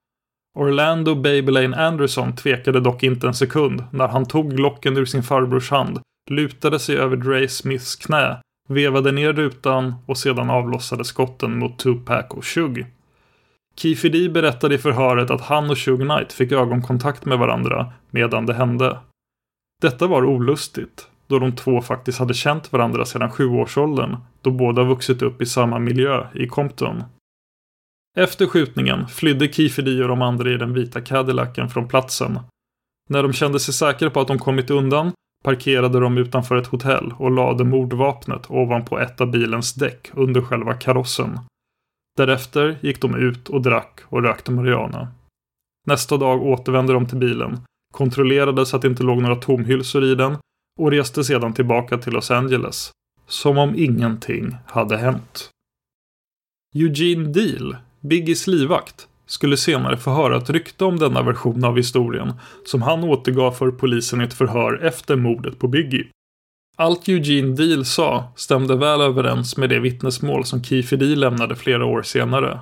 Orlando 0.58 1.14
Babylane 1.14 1.76
Anderson 1.76 2.36
tvekade 2.36 2.80
dock 2.80 3.02
inte 3.02 3.26
en 3.26 3.34
sekund 3.34 3.84
när 3.92 4.08
han 4.08 4.26
tog 4.26 4.56
Glocken 4.56 4.96
ur 4.96 5.04
sin 5.04 5.22
farbrors 5.22 5.70
hand, 5.70 6.00
lutade 6.30 6.78
sig 6.78 6.96
över 6.96 7.16
Dre 7.16 7.48
Smiths 7.48 7.96
knä, 7.96 8.40
vevade 8.68 9.12
ner 9.12 9.32
rutan 9.32 9.94
och 10.06 10.18
sedan 10.18 10.50
avlossade 10.50 11.04
skotten 11.04 11.58
mot 11.58 11.78
Tupac 11.78 12.26
och 12.30 12.44
Shug. 12.44 12.86
Kifidi 13.76 14.28
berättade 14.28 14.74
i 14.74 14.78
förhöret 14.78 15.30
att 15.30 15.40
han 15.40 15.70
och 15.70 15.78
Shug 15.78 16.00
Knight 16.00 16.32
fick 16.32 16.52
ögonkontakt 16.52 17.24
med 17.24 17.38
varandra 17.38 17.92
medan 18.10 18.46
det 18.46 18.54
hände. 18.54 18.98
Detta 19.82 20.06
var 20.06 20.24
olustigt, 20.24 21.08
då 21.26 21.38
de 21.38 21.52
två 21.52 21.80
faktiskt 21.80 22.18
hade 22.18 22.34
känt 22.34 22.72
varandra 22.72 23.04
sedan 23.04 23.30
sjuårsåldern, 23.30 24.16
då 24.42 24.50
båda 24.50 24.84
vuxit 24.84 25.22
upp 25.22 25.42
i 25.42 25.46
samma 25.46 25.78
miljö 25.78 26.26
i 26.34 26.46
Compton. 26.46 27.02
Efter 28.16 28.46
skjutningen 28.46 29.08
flydde 29.08 29.52
Kifedi 29.52 30.02
och 30.02 30.08
de 30.08 30.22
andra 30.22 30.50
i 30.50 30.56
den 30.56 30.74
vita 30.74 31.00
Cadillacen 31.00 31.68
från 31.68 31.88
platsen. 31.88 32.38
När 33.08 33.22
de 33.22 33.32
kände 33.32 33.60
sig 33.60 33.74
säkra 33.74 34.10
på 34.10 34.20
att 34.20 34.28
de 34.28 34.38
kommit 34.38 34.70
undan 34.70 35.12
parkerade 35.44 36.00
de 36.00 36.18
utanför 36.18 36.56
ett 36.56 36.66
hotell 36.66 37.14
och 37.18 37.30
lade 37.30 37.64
mordvapnet 37.64 38.50
ovanpå 38.50 38.98
ett 38.98 39.20
av 39.20 39.30
bilens 39.30 39.74
däck 39.74 40.10
under 40.14 40.40
själva 40.40 40.74
karossen. 40.74 41.38
Därefter 42.16 42.78
gick 42.80 43.00
de 43.00 43.14
ut 43.14 43.48
och 43.48 43.62
drack 43.62 44.00
och 44.04 44.22
rökte 44.22 44.50
marijuana. 44.50 45.08
Nästa 45.86 46.16
dag 46.16 46.42
återvände 46.42 46.92
de 46.92 47.06
till 47.08 47.18
bilen, 47.18 47.60
kontrollerade 47.94 48.66
så 48.66 48.76
att 48.76 48.82
det 48.82 48.88
inte 48.88 49.02
låg 49.02 49.22
några 49.22 49.36
tomhylsor 49.36 50.04
i 50.04 50.14
den 50.14 50.36
och 50.80 50.90
reste 50.90 51.24
sedan 51.24 51.52
tillbaka 51.52 51.98
till 51.98 52.12
Los 52.12 52.30
Angeles. 52.30 52.90
Som 53.26 53.58
om 53.58 53.74
ingenting 53.76 54.56
hade 54.66 54.96
hänt. 54.96 55.50
Eugene 56.74 57.28
Deal 57.28 57.76
Biggies 58.00 58.46
livvakt, 58.46 59.08
skulle 59.26 59.56
senare 59.56 59.96
få 59.96 60.10
höra 60.10 60.36
ett 60.36 60.50
rykte 60.50 60.84
om 60.84 60.98
denna 60.98 61.22
version 61.22 61.64
av 61.64 61.76
historien 61.76 62.32
som 62.66 62.82
han 62.82 63.04
återgav 63.04 63.52
för 63.52 63.70
polisen 63.70 64.20
i 64.20 64.24
ett 64.24 64.34
förhör 64.34 64.84
efter 64.84 65.16
mordet 65.16 65.58
på 65.58 65.68
Biggie. 65.68 66.06
Allt 66.78 67.08
Eugene 67.08 67.54
Deal 67.54 67.84
sa 67.84 68.32
stämde 68.36 68.76
väl 68.76 69.00
överens 69.00 69.56
med 69.56 69.70
det 69.70 69.80
vittnesmål 69.80 70.44
som 70.44 70.64
Keefe 70.64 70.96
D 70.96 71.04
lämnade 71.04 71.56
flera 71.56 71.84
år 71.84 72.02
senare. 72.02 72.60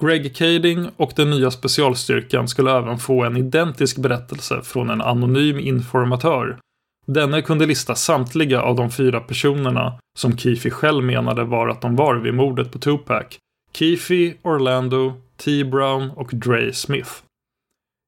Greg 0.00 0.36
Kading 0.36 0.88
och 0.96 1.12
den 1.16 1.30
nya 1.30 1.50
specialstyrkan 1.50 2.48
skulle 2.48 2.78
även 2.78 2.98
få 2.98 3.24
en 3.24 3.36
identisk 3.36 3.98
berättelse 3.98 4.60
från 4.62 4.90
en 4.90 5.00
anonym 5.00 5.58
informatör. 5.58 6.58
Denne 7.06 7.42
kunde 7.42 7.66
lista 7.66 7.94
samtliga 7.94 8.62
av 8.62 8.76
de 8.76 8.90
fyra 8.90 9.20
personerna 9.20 9.98
som 10.18 10.38
Keefe 10.38 10.70
själv 10.70 11.04
menade 11.04 11.44
var 11.44 11.68
att 11.68 11.80
de 11.80 11.96
var 11.96 12.16
vid 12.16 12.34
mordet 12.34 12.72
på 12.72 12.78
Tupac. 12.78 13.26
Keefe, 13.72 14.34
Orlando, 14.42 15.12
T. 15.36 15.64
Brown 15.64 16.10
och 16.10 16.30
Dre 16.32 16.72
Smith. 16.72 17.10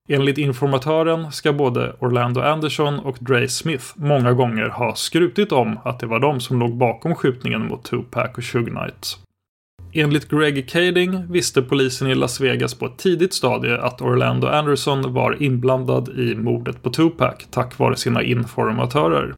Enligt 0.09 0.39
informatören 0.39 1.33
ska 1.33 1.53
både 1.53 1.97
Orlando 1.99 2.41
Anderson 2.41 2.99
och 2.99 3.17
Dre 3.21 3.49
Smith 3.49 3.85
många 3.97 4.33
gånger 4.33 4.69
ha 4.69 4.95
skrutit 4.95 5.53
om 5.53 5.79
att 5.85 6.01
det 6.01 6.07
var 6.07 6.21
de 6.21 6.41
som 6.41 6.61
låg 6.61 6.77
bakom 6.77 7.15
skjutningen 7.15 7.67
mot 7.67 7.85
Tupac 7.85 8.31
och 8.37 8.45
Suge 8.45 8.71
Knight. 8.71 9.19
Enligt 9.93 10.29
Greg 10.29 10.69
Kading 10.69 11.33
visste 11.33 11.63
polisen 11.63 12.09
i 12.09 12.15
Las 12.15 12.41
Vegas 12.41 12.75
på 12.75 12.87
ett 12.87 12.99
tidigt 12.99 13.35
stadie 13.35 13.79
att 13.79 14.03
Orlando 14.03 14.47
Anderson 14.47 15.15
var 15.15 15.43
inblandad 15.43 16.09
i 16.09 16.35
mordet 16.35 16.83
på 16.83 16.91
Tupac 16.91 17.47
tack 17.51 17.79
vare 17.79 17.97
sina 17.97 18.23
informatörer. 18.23 19.35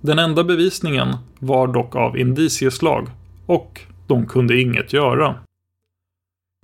Den 0.00 0.18
enda 0.18 0.44
bevisningen 0.44 1.16
var 1.38 1.66
dock 1.66 1.96
av 1.96 2.18
indicieslag 2.18 3.08
och 3.46 3.80
de 4.06 4.26
kunde 4.26 4.60
inget 4.60 4.92
göra. 4.92 5.34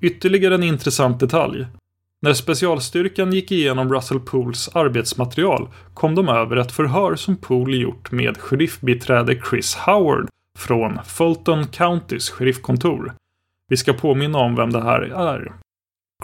Ytterligare 0.03 0.55
en 0.55 0.63
intressant 0.63 1.21
detalj. 1.21 1.67
När 2.25 2.33
specialstyrkan 2.33 3.33
gick 3.33 3.53
igenom 3.53 3.95
Russell 3.95 4.21
Pools 4.21 4.69
arbetsmaterial 4.69 5.69
kom 5.95 6.15
de 6.15 6.29
över 6.29 6.57
ett 6.57 6.73
förhör 6.73 7.17
som 7.17 7.37
Pool 7.37 7.75
gjort 7.75 8.13
med 8.13 8.37
sheriffbiträde 8.37 9.41
Chris 9.51 9.75
Howard 9.75 10.29
från 10.59 10.99
Fulton 11.05 11.67
Countys 11.67 12.31
sheriffkontor. 12.31 13.13
Vi 13.69 13.77
ska 13.77 13.93
påminna 13.93 14.39
om 14.39 14.57
vem 14.57 14.71
det 14.71 14.83
här 14.83 15.01
är. 15.01 15.53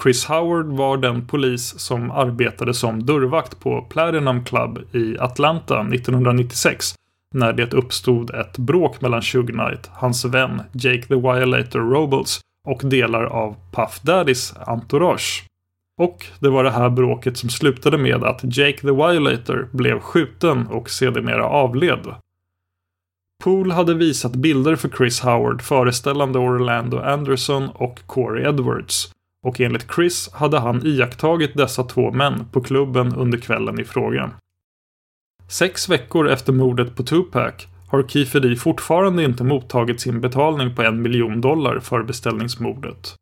Chris 0.02 0.25
Howard 0.25 0.67
var 0.67 0.97
den 0.97 1.26
polis 1.26 1.78
som 1.78 2.11
arbetade 2.11 2.75
som 2.75 3.07
dörrvakt 3.07 3.61
på 3.61 3.83
Platinum 3.83 4.45
Club 4.45 4.78
i 4.93 5.19
Atlanta 5.19 5.81
1996 5.81 6.95
när 7.35 7.52
det 7.52 7.75
uppstod 7.75 8.31
ett 8.31 8.59
bråk 8.59 9.00
mellan 9.00 9.23
Suge 9.23 9.52
Knight, 9.52 9.90
hans 9.93 10.25
vän 10.25 10.62
Jake 10.73 11.02
the 11.02 11.14
Violator 11.14 11.81
Robles 11.81 12.40
och 12.67 12.81
delar 12.85 13.25
av 13.25 13.57
Puff 13.73 14.00
Daddys 14.02 14.55
entourage. 14.67 15.45
Och 15.99 16.26
det 16.40 16.49
var 16.49 16.64
det 16.64 16.71
här 16.71 16.90
bråket 16.90 17.37
som 17.37 17.50
slutade 17.50 17.99
med 17.99 18.25
att 18.25 18.40
Jake 18.57 18.78
the 18.78 18.87
Violator 18.87 19.69
blev 19.73 20.00
skjuten 20.00 20.67
och 20.67 20.90
sedermera 20.90 21.45
avled. 21.45 22.14
Poole 23.45 23.75
hade 23.75 23.95
visat 23.95 24.33
bilder 24.33 24.76
för 24.76 24.88
Chris 24.88 25.21
Howard 25.21 25.62
föreställande 25.62 26.38
Orlando 26.38 26.99
Anderson 26.99 27.69
och 27.69 28.00
Corey 28.07 28.49
Edwards. 28.49 29.12
Och 29.43 29.61
enligt 29.61 29.95
Chris 29.95 30.31
hade 30.33 30.59
han 30.59 30.87
iakttagit 30.87 31.57
dessa 31.57 31.85
två 31.85 32.12
män 32.12 32.45
på 32.52 32.61
klubben 32.61 33.14
under 33.14 33.38
kvällen 33.38 33.81
i 33.81 33.85
frågan. 33.85 34.31
Sex 35.49 35.88
veckor 35.88 36.28
efter 36.28 36.52
mordet 36.52 36.97
på 36.97 37.02
Tupac 37.02 37.55
har 37.88 38.02
Keefe 38.02 38.57
fortfarande 38.57 39.25
inte 39.25 39.45
mottagit 39.45 40.00
sin 40.00 40.21
betalning 40.21 40.75
på 40.75 40.83
en 40.83 41.02
miljon 41.02 41.40
dollar 41.40 41.81
för 41.81 42.02
beställningsmordet. 42.02 43.17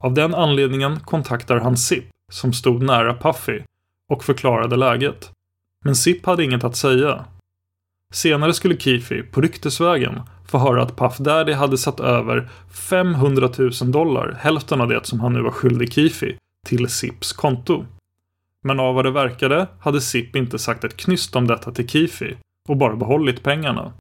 Av 0.00 0.14
den 0.14 0.34
anledningen 0.34 1.00
kontaktar 1.00 1.56
han 1.56 1.76
SIP, 1.76 2.04
som 2.32 2.52
stod 2.52 2.82
nära 2.82 3.14
Puffy, 3.14 3.62
och 4.08 4.24
förklarade 4.24 4.76
läget. 4.76 5.30
Men 5.84 5.96
SIP 5.96 6.26
hade 6.26 6.44
inget 6.44 6.64
att 6.64 6.76
säga. 6.76 7.24
Senare 8.12 8.54
skulle 8.54 8.76
Keefy, 8.76 9.22
på 9.22 9.40
ryktesvägen, 9.40 10.20
få 10.48 10.58
höra 10.58 10.82
att 10.82 10.96
Puff 10.96 11.18
Daddy 11.18 11.52
hade 11.52 11.78
satt 11.78 12.00
över 12.00 12.50
500 12.70 13.50
000 13.58 13.72
dollar, 13.92 14.36
hälften 14.40 14.80
av 14.80 14.88
det 14.88 15.06
som 15.06 15.20
han 15.20 15.32
nu 15.32 15.42
var 15.42 15.50
skyldig 15.50 15.92
Keefy, 15.92 16.36
till 16.66 16.88
SIPs 16.88 17.32
konto. 17.32 17.84
Men 18.62 18.80
av 18.80 18.94
vad 18.94 19.04
det 19.04 19.10
verkade 19.10 19.66
hade 19.80 20.00
SIP 20.00 20.36
inte 20.36 20.58
sagt 20.58 20.84
ett 20.84 20.96
knyst 20.96 21.36
om 21.36 21.46
detta 21.46 21.72
till 21.72 21.88
Keefy 21.88 22.34
och 22.68 22.76
bara 22.76 22.96
behållit 22.96 23.42
pengarna. 23.42 23.92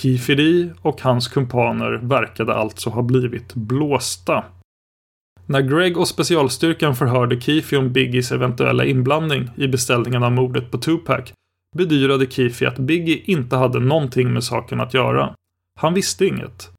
Keefe 0.00 0.34
D 0.34 0.70
och 0.82 1.00
hans 1.00 1.28
kumpaner 1.28 1.92
verkade 1.92 2.54
alltså 2.54 2.90
ha 2.90 3.02
blivit 3.02 3.54
blåsta. 3.54 4.44
När 5.52 5.62
Greg 5.62 5.96
och 5.96 6.08
specialstyrkan 6.08 6.96
förhörde 6.96 7.40
Keefe 7.40 7.76
om 7.76 7.92
Biggies 7.92 8.32
eventuella 8.32 8.84
inblandning 8.84 9.50
i 9.56 9.68
beställningen 9.68 10.22
av 10.22 10.32
mordet 10.32 10.70
på 10.70 10.78
Tupac 10.78 11.32
bedyrade 11.76 12.30
Keefe 12.30 12.68
att 12.68 12.78
Biggie 12.78 13.22
inte 13.24 13.56
hade 13.56 13.80
någonting 13.80 14.32
med 14.32 14.44
saken 14.44 14.80
att 14.80 14.94
göra. 14.94 15.34
Han 15.80 15.94
visste 15.94 16.26
inget. 16.26 16.70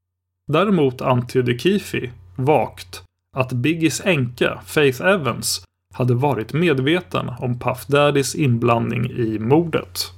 Däremot 0.52 1.02
antydde 1.02 1.58
Keefe, 1.60 2.12
vagt, 2.36 3.04
att 3.38 3.54
Biggies 3.54 4.02
änka, 4.06 4.62
Faith 4.66 5.02
Evans, 5.02 5.64
hade 5.94 6.14
varit 6.14 6.54
medveten 6.54 7.30
om 7.40 7.60
Puff 7.60 7.88
Daddys 7.88 8.36
inblandning 8.36 9.12
i 9.12 9.40
mordet. 9.40 10.12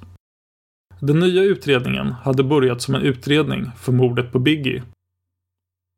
Den 1.00 1.18
nya 1.18 1.42
utredningen 1.42 2.12
hade 2.12 2.44
börjat 2.44 2.82
som 2.82 2.94
en 2.94 3.02
utredning 3.02 3.70
för 3.78 3.92
mordet 3.92 4.32
på 4.32 4.38
Biggie. 4.38 4.82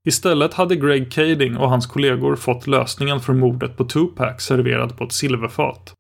Istället 0.05 0.55
hade 0.55 0.77
Greg 0.77 1.13
Kading 1.13 1.57
och 1.57 1.71
hans 1.71 1.87
kollegor 1.87 2.37
fått 2.37 2.67
lösningen 2.67 3.21
för 3.21 3.33
mordet 3.33 3.77
på 3.77 3.85
Tupac 3.85 4.43
serverad 4.43 4.97
på 4.97 5.05
ett 5.05 5.13
silverfat. 5.13 5.95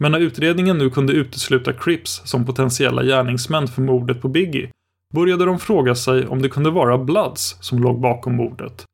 Men 0.00 0.12
när 0.12 0.20
utredningen 0.20 0.78
nu 0.78 0.90
kunde 0.90 1.12
utesluta 1.12 1.72
Crips 1.72 2.22
som 2.24 2.46
potentiella 2.46 3.02
gärningsmän 3.02 3.68
för 3.68 3.82
mordet 3.82 4.22
på 4.22 4.28
Biggie 4.28 4.70
började 5.14 5.44
de 5.44 5.58
fråga 5.58 5.94
sig 5.94 6.26
om 6.26 6.42
det 6.42 6.48
kunde 6.48 6.70
vara 6.70 6.98
Bloods 6.98 7.56
som 7.60 7.78
låg 7.78 8.00
bakom 8.00 8.36
mordet. 8.36 8.84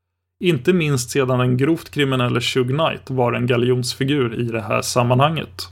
Inte 0.40 0.72
minst 0.72 1.10
sedan 1.10 1.38
den 1.38 1.56
grovt 1.56 1.90
kriminelle 1.90 2.40
Suge 2.40 2.68
Knight 2.68 3.10
var 3.10 3.32
en 3.32 3.46
galjonsfigur 3.46 4.40
i 4.40 4.42
det 4.42 4.60
här 4.60 4.82
sammanhanget. 4.82 5.68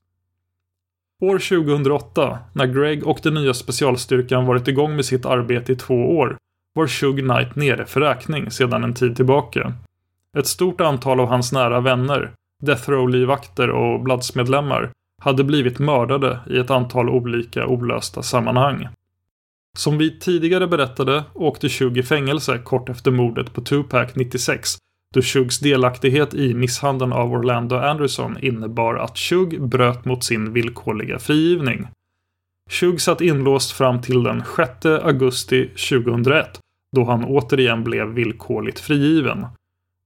År 1.22 1.38
2008, 1.38 2.38
när 2.52 2.66
Greg 2.66 3.06
och 3.06 3.18
den 3.22 3.34
nya 3.34 3.54
specialstyrkan 3.54 4.46
varit 4.46 4.68
igång 4.68 4.96
med 4.96 5.04
sitt 5.04 5.26
arbete 5.26 5.72
i 5.72 5.76
två 5.76 5.94
år, 6.18 6.36
var 6.76 6.86
Shug 6.86 7.18
Knight 7.18 7.56
nere 7.56 7.86
för 7.86 8.00
räkning 8.00 8.50
sedan 8.50 8.84
en 8.84 8.94
tid 8.94 9.16
tillbaka. 9.16 9.72
Ett 10.38 10.46
stort 10.46 10.80
antal 10.80 11.20
av 11.20 11.28
hans 11.28 11.52
nära 11.52 11.80
vänner, 11.80 12.32
Death 12.62 12.90
Row-livvakter 12.90 13.70
och 13.70 14.00
Bloods-medlemmar 14.00 14.90
hade 15.22 15.44
blivit 15.44 15.78
mördade 15.78 16.40
i 16.50 16.58
ett 16.58 16.70
antal 16.70 17.08
olika 17.08 17.66
olösta 17.66 18.22
sammanhang. 18.22 18.88
Som 19.78 19.98
vi 19.98 20.18
tidigare 20.18 20.66
berättade 20.66 21.24
åkte 21.34 21.68
Shug 21.68 21.98
i 21.98 22.02
fängelse 22.02 22.58
kort 22.58 22.88
efter 22.88 23.10
mordet 23.10 23.54
på 23.54 23.60
Tupac 23.60 24.14
96 24.14 24.76
då 25.14 25.22
Shugs 25.22 25.58
delaktighet 25.58 26.34
i 26.34 26.54
misshandeln 26.54 27.12
av 27.12 27.32
Orlando 27.32 27.76
Anderson 27.76 28.38
innebar 28.40 28.94
att 28.94 29.18
Shug 29.18 29.62
bröt 29.68 30.04
mot 30.04 30.24
sin 30.24 30.52
villkorliga 30.52 31.18
frigivning. 31.18 31.88
Shug 32.70 33.00
satt 33.00 33.20
inlåst 33.20 33.72
fram 33.72 34.00
till 34.00 34.22
den 34.22 34.42
6 34.56 34.86
augusti 34.86 35.68
2001 35.68 36.60
då 36.96 37.04
han 37.04 37.24
återigen 37.24 37.84
blev 37.84 38.06
villkorligt 38.08 38.80
frigiven. 38.80 39.46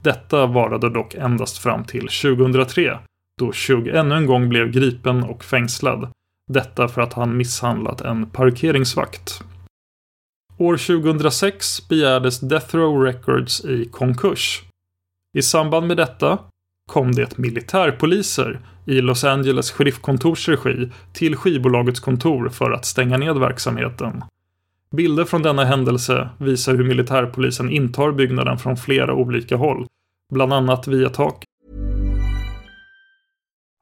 Detta 0.03 0.47
varade 0.47 0.91
dock 0.91 1.15
endast 1.15 1.59
fram 1.59 1.85
till 1.85 2.09
2003 2.09 2.99
då 3.41 3.53
Shug 3.53 3.89
ännu 3.89 4.15
en 4.15 4.27
gång 4.27 4.49
blev 4.49 4.71
gripen 4.71 5.23
och 5.23 5.45
fängslad. 5.45 6.11
Detta 6.53 6.89
för 6.89 7.03
att 7.03 7.13
han 7.13 7.37
misshandlat 7.37 8.01
en 8.01 8.31
parkeringsvakt. 8.31 9.43
År 10.59 10.77
2006 10.77 11.89
begärdes 11.89 12.41
Death 12.41 12.77
Row 12.77 13.03
Records 13.03 13.65
i 13.65 13.85
konkurs. 13.85 14.63
I 15.39 15.43
samband 15.43 15.87
med 15.87 15.97
detta 15.97 16.39
kom 16.89 17.13
det 17.13 17.39
militärpoliser 17.39 18.61
i 18.87 19.01
Los 19.01 19.25
Angeles 19.25 19.71
sheriffkontors 19.71 20.49
regi 20.49 20.91
till 21.13 21.37
skivbolagets 21.37 22.01
kontor 22.01 22.49
för 22.49 22.71
att 22.71 22.85
stänga 22.85 23.17
ned 23.17 23.39
verksamheten. 23.39 24.25
Bilder 24.97 25.25
från 25.25 25.43
denna 25.43 25.65
händelse 25.65 26.29
visar 26.39 26.75
hur 26.75 26.85
militärpolisen 26.85 27.71
intar 27.71 28.13
byggnaden 28.13 28.59
från 28.59 28.77
flera 28.77 29.15
olika 29.15 29.57
håll, 29.57 29.87
bland 30.33 30.53
annat 30.53 30.89
via 30.89 31.09
tak 31.09 31.45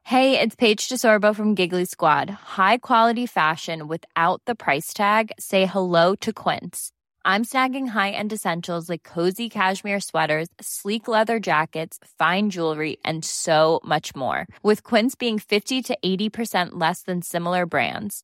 Hej, 0.03 0.31
det 0.31 0.41
är 0.41 0.49
Paige 0.49 0.89
DeSorbo 0.91 1.33
från 1.33 1.55
Giggly 1.55 1.85
Squad. 1.85 2.29
High 2.57 2.77
quality 2.81 3.27
fashion 3.27 3.87
without 3.87 4.41
the 4.45 4.55
price 4.55 4.93
tag. 4.97 5.31
Say 5.39 5.65
hello 5.65 6.15
to 6.15 6.31
Quince. 6.33 6.89
I'm 7.25 7.43
snagging 7.43 7.87
high-end 7.87 8.33
essentials 8.33 8.89
like 8.89 9.03
cozy 9.03 9.49
cashmere 9.49 9.99
sweaters, 9.99 10.47
sleek 10.61 11.07
leather 11.07 11.39
jackets, 11.39 11.99
fine 12.17 12.49
jewelry, 12.49 12.97
and 13.05 13.25
so 13.25 13.81
much 13.85 14.15
more. 14.15 14.47
With 14.63 14.83
Quince 14.83 15.15
being 15.19 15.39
50 15.39 15.83
to 15.83 15.97
80% 16.03 16.69
less 16.71 17.03
than 17.03 17.21
similar 17.21 17.65
brands. 17.67 18.23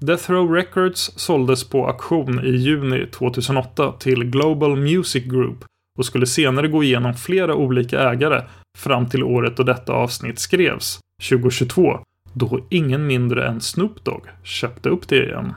Death 0.00 0.30
Row 0.30 0.54
Records 0.54 1.12
såldes 1.16 1.68
på 1.68 1.86
auktion 1.86 2.44
i 2.44 2.50
juni 2.50 3.06
2008 3.06 3.92
till 3.92 4.24
Global 4.24 4.76
Music 4.76 5.24
Group 5.24 5.64
och 5.98 6.06
skulle 6.06 6.26
senare 6.26 6.68
gå 6.68 6.82
igenom 6.84 7.14
flera 7.14 7.54
olika 7.54 8.00
ägare 8.00 8.42
fram 8.78 9.08
till 9.08 9.22
året 9.22 9.56
då 9.56 9.62
detta 9.62 9.92
avsnitt 9.92 10.38
skrevs, 10.38 10.98
2022, 11.28 12.00
då 12.32 12.60
ingen 12.70 13.06
mindre 13.06 13.48
än 13.48 13.60
Snoop 13.60 14.04
Dogg 14.04 14.26
köpte 14.42 14.88
upp 14.88 15.08
det 15.08 15.24
igen. 15.24 15.54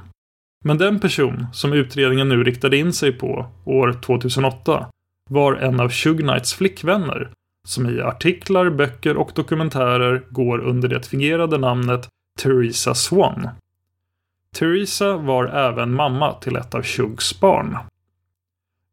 Men 0.65 0.77
den 0.77 0.99
person 0.99 1.45
som 1.53 1.73
utredningen 1.73 2.29
nu 2.29 2.43
riktade 2.43 2.77
in 2.77 2.93
sig 2.93 3.11
på, 3.11 3.45
år 3.65 3.99
2008, 4.05 4.87
var 5.29 5.53
en 5.53 5.79
av 5.79 5.89
Shug 5.89 6.19
Knights 6.19 6.53
flickvänner, 6.53 7.31
som 7.67 7.89
i 7.89 8.01
artiklar, 8.01 8.69
böcker 8.69 9.17
och 9.17 9.31
dokumentärer 9.35 10.23
går 10.29 10.59
under 10.59 10.87
det 10.87 11.07
fingerade 11.07 11.57
namnet 11.57 12.07
Theresa 12.43 12.95
Swan. 12.95 13.49
Theresa 14.55 15.17
var 15.17 15.45
även 15.45 15.93
mamma 15.93 16.33
till 16.33 16.55
ett 16.55 16.75
av 16.75 16.83
Shugs 16.83 17.39
barn. 17.39 17.77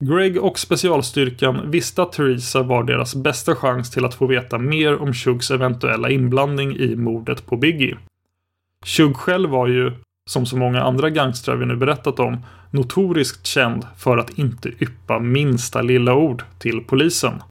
Greg 0.04 0.42
och 0.44 0.58
specialstyrkan 0.58 1.70
visste 1.70 2.02
att 2.02 2.12
Theresa 2.12 2.62
var 2.62 2.84
deras 2.84 3.14
bästa 3.14 3.54
chans 3.54 3.90
till 3.90 4.04
att 4.04 4.14
få 4.14 4.26
veta 4.26 4.58
mer 4.58 5.02
om 5.02 5.14
Shugs 5.14 5.50
eventuella 5.50 6.10
inblandning 6.10 6.76
i 6.76 6.96
mordet 6.96 7.46
på 7.46 7.56
Biggie. 7.56 7.98
Shug 8.84 9.16
själv 9.16 9.50
var 9.50 9.66
ju, 9.66 9.92
som 10.30 10.46
så 10.46 10.56
många 10.56 10.82
andra 10.82 11.10
gangstrar 11.10 11.56
vi 11.56 11.66
nu 11.66 11.76
berättat 11.76 12.18
om, 12.18 12.44
notoriskt 12.70 13.46
känd 13.46 13.86
för 13.96 14.18
att 14.18 14.38
inte 14.38 14.68
yppa 14.68 15.18
minsta 15.18 15.82
lilla 15.82 16.14
ord 16.14 16.42
till 16.58 16.80
polisen. 16.80 17.42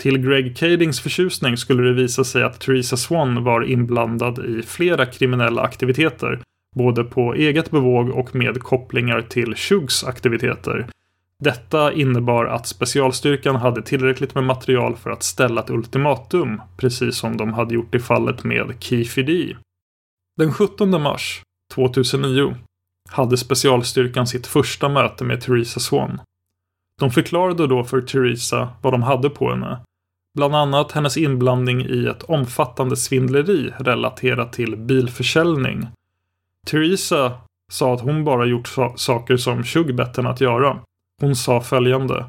Till 0.00 0.18
Greg 0.18 0.56
Cadings 0.56 1.00
förtjusning 1.00 1.56
skulle 1.56 1.82
det 1.82 1.94
visa 1.94 2.24
sig 2.24 2.42
att 2.42 2.60
Theresa 2.60 2.96
Swan 2.96 3.44
var 3.44 3.64
inblandad 3.64 4.46
i 4.46 4.62
flera 4.62 5.06
kriminella 5.06 5.62
aktiviteter, 5.62 6.40
både 6.76 7.04
på 7.04 7.34
eget 7.34 7.70
bevåg 7.70 8.10
och 8.10 8.34
med 8.34 8.62
kopplingar 8.62 9.22
till 9.22 9.54
Shugs 9.54 10.04
aktiviteter. 10.04 10.86
Detta 11.38 11.92
innebar 11.92 12.44
att 12.44 12.66
specialstyrkan 12.66 13.56
hade 13.56 13.82
tillräckligt 13.82 14.34
med 14.34 14.44
material 14.44 14.96
för 14.96 15.10
att 15.10 15.22
ställa 15.22 15.60
ett 15.60 15.70
ultimatum, 15.70 16.60
precis 16.76 17.16
som 17.16 17.36
de 17.36 17.52
hade 17.52 17.74
gjort 17.74 17.94
i 17.94 17.98
fallet 17.98 18.44
med 18.44 18.74
Keefe 18.80 19.22
D. 19.22 19.56
Den 20.36 20.52
17 20.52 21.02
mars 21.02 21.42
2009 21.74 22.54
hade 23.10 23.36
specialstyrkan 23.36 24.26
sitt 24.26 24.46
första 24.46 24.88
möte 24.88 25.24
med 25.24 25.40
Theresa 25.40 25.80
Swan. 25.80 26.20
De 27.00 27.10
förklarade 27.10 27.66
då 27.66 27.84
för 27.84 28.00
Theresa 28.00 28.68
vad 28.82 28.92
de 28.92 29.02
hade 29.02 29.30
på 29.30 29.50
henne. 29.50 29.78
Bland 30.34 30.56
annat 30.56 30.92
hennes 30.92 31.16
inblandning 31.16 31.80
i 31.80 32.06
ett 32.06 32.22
omfattande 32.22 32.96
svindleri 32.96 33.72
relaterat 33.78 34.52
till 34.52 34.76
bilförsäljning. 34.76 35.88
Theresa 36.66 37.32
sa 37.72 37.94
att 37.94 38.00
hon 38.00 38.24
bara 38.24 38.46
gjort 38.46 38.68
saker 38.96 39.36
som 39.36 39.64
Shug 39.64 39.96
bett 39.96 40.16
henne 40.16 40.28
att 40.28 40.40
göra. 40.40 40.78
Hon 41.20 41.36
sa 41.36 41.60
följande. 41.60 42.24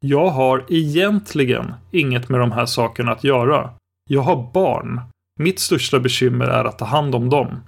Jag 0.00 0.28
har 0.30 0.64
egentligen 0.68 1.74
inget 1.90 2.28
med 2.28 2.40
de 2.40 2.52
här 2.52 2.66
sakerna 2.66 3.12
att 3.12 3.24
göra. 3.24 3.70
Jag 4.10 4.22
har 4.22 4.52
barn. 4.52 5.00
Mitt 5.40 5.60
största 5.60 6.00
bekymmer 6.00 6.46
är 6.46 6.64
att 6.64 6.78
ta 6.78 6.84
hand 6.84 7.14
om 7.14 7.30
dem. 7.30 7.60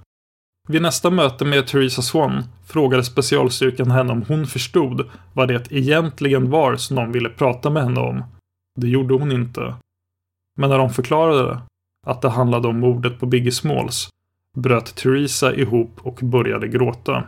Vid 0.69 0.81
nästa 0.81 1.09
möte 1.09 1.45
med 1.45 1.67
Theresa 1.67 2.01
Swan 2.01 2.43
frågade 2.65 3.03
specialstyrkan 3.03 3.91
henne 3.91 4.11
om 4.11 4.25
hon 4.27 4.47
förstod 4.47 5.09
vad 5.33 5.47
det 5.47 5.71
egentligen 5.71 6.49
var 6.49 6.75
som 6.75 6.95
de 6.95 7.11
ville 7.11 7.29
prata 7.29 7.69
med 7.69 7.83
henne 7.83 7.99
om. 7.99 8.23
Det 8.75 8.87
gjorde 8.87 9.13
hon 9.13 9.31
inte. 9.31 9.75
Men 10.57 10.69
när 10.69 10.77
de 10.77 10.89
förklarade 10.89 11.61
att 12.07 12.21
det 12.21 12.29
handlade 12.29 12.67
om 12.67 12.79
mordet 12.79 13.19
på 13.19 13.25
Biggie 13.25 13.51
Smalls 13.51 14.09
bröt 14.57 14.95
Theresa 14.95 15.55
ihop 15.55 15.99
och 16.01 16.19
började 16.21 16.67
gråta. 16.67 17.23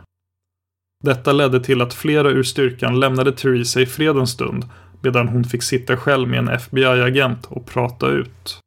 Detta 1.04 1.32
ledde 1.32 1.60
till 1.60 1.82
att 1.82 1.94
flera 1.94 2.28
ur 2.28 2.42
styrkan 2.42 3.00
lämnade 3.00 3.32
Theresa 3.32 3.80
i 3.80 3.86
fred 3.86 4.16
en 4.16 4.26
stund 4.26 4.64
medan 5.02 5.28
hon 5.28 5.44
fick 5.44 5.62
sitta 5.62 5.96
själv 5.96 6.28
med 6.28 6.38
en 6.38 6.48
FBI-agent 6.48 7.46
och 7.46 7.66
prata 7.66 8.08
ut. 8.08 8.60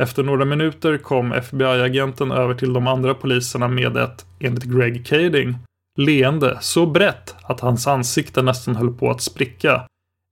Efter 0.00 0.22
några 0.22 0.44
minuter 0.44 0.98
kom 0.98 1.32
FBI-agenten 1.32 2.32
över 2.32 2.54
till 2.54 2.72
de 2.72 2.86
andra 2.86 3.14
poliserna 3.14 3.68
med 3.68 3.96
ett, 3.96 4.26
enligt 4.40 4.64
Greg 4.64 5.06
Kading, 5.06 5.58
leende 5.98 6.58
så 6.60 6.86
brett 6.86 7.34
att 7.42 7.60
hans 7.60 7.86
ansikte 7.86 8.42
nästan 8.42 8.76
höll 8.76 8.94
på 8.94 9.10
att 9.10 9.20
spricka. 9.20 9.86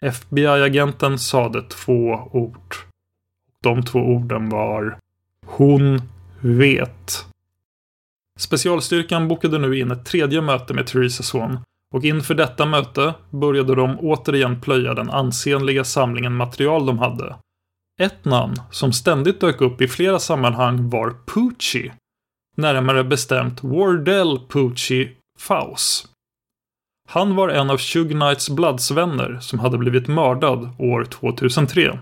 FBI-agenten 0.04 1.18
sade 1.18 1.62
två 1.62 2.28
ord. 2.32 2.74
De 3.62 3.82
två 3.82 3.98
orden 3.98 4.48
var 4.48 4.98
Hon 5.46 6.02
vet. 6.40 7.26
Specialstyrkan 8.38 9.28
bokade 9.28 9.58
nu 9.58 9.78
in 9.78 9.90
ett 9.90 10.04
tredje 10.04 10.40
möte 10.40 10.74
med 10.74 10.86
Theresa 10.86 11.22
Swan 11.22 11.58
och 11.94 12.04
inför 12.04 12.34
detta 12.34 12.66
möte 12.66 13.14
började 13.30 13.74
de 13.74 13.98
återigen 14.00 14.60
plöja 14.60 14.94
den 14.94 15.10
ansenliga 15.10 15.84
samlingen 15.84 16.34
material 16.34 16.86
de 16.86 16.98
hade. 16.98 17.36
Ett 18.00 18.24
namn 18.24 18.54
som 18.70 18.92
ständigt 18.92 19.40
dök 19.40 19.60
upp 19.60 19.80
i 19.80 19.88
flera 19.88 20.18
sammanhang 20.18 20.90
var 20.90 21.16
Pucci. 21.26 21.92
Närmare 22.56 23.04
bestämt 23.04 23.64
Wardell 23.64 24.40
Pucci 24.48 25.16
Faus. 25.38 26.08
Han 27.08 27.36
var 27.36 27.48
en 27.48 27.70
av 27.70 27.78
Shug 27.78 28.10
Knights 28.10 28.50
Bloods-vänner 28.50 29.38
som 29.40 29.58
hade 29.58 29.78
blivit 29.78 30.08
mördad 30.08 30.68
år 30.78 31.04
2003. 31.04 31.98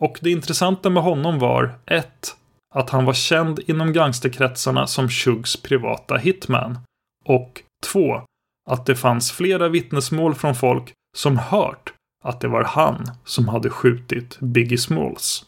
Och 0.00 0.18
det 0.20 0.30
intressanta 0.30 0.90
med 0.90 1.02
honom 1.02 1.38
var 1.38 1.78
1. 1.86 2.36
Att 2.74 2.90
han 2.90 3.04
var 3.04 3.14
känd 3.14 3.60
inom 3.66 3.92
gangsterkretsarna 3.92 4.86
som 4.86 5.08
Shugs 5.08 5.62
privata 5.62 6.16
hitman. 6.16 6.78
Och 7.24 7.62
2. 7.92 8.22
Att 8.70 8.86
det 8.86 8.96
fanns 8.96 9.32
flera 9.32 9.68
vittnesmål 9.68 10.34
från 10.34 10.54
folk 10.54 10.92
som 11.16 11.38
hört 11.38 11.94
att 12.24 12.40
det 12.40 12.48
var 12.48 12.64
han 12.64 13.10
som 13.24 13.48
hade 13.48 13.70
skjutit 13.70 14.40
Biggie 14.40 14.78
Smalls. 14.78 15.44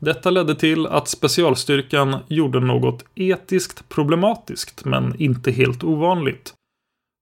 Detta 0.00 0.30
ledde 0.30 0.54
till 0.54 0.86
att 0.86 1.08
specialstyrkan 1.08 2.16
gjorde 2.28 2.60
något 2.60 3.04
etiskt 3.14 3.88
problematiskt 3.88 4.84
men 4.84 5.20
inte 5.22 5.50
helt 5.50 5.84
ovanligt. 5.84 6.54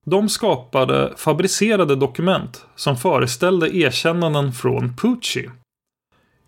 De 0.05 0.29
skapade 0.29 1.13
fabricerade 1.17 1.95
dokument 1.95 2.65
som 2.75 2.97
föreställde 2.97 3.77
erkännanden 3.77 4.53
från 4.53 4.95
Pucci. 4.95 5.49